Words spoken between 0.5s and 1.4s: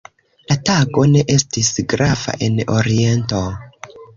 La tago ne